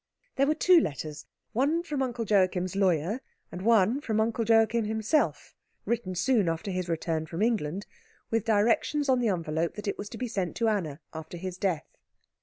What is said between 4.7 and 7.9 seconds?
himself, written soon after his return from England,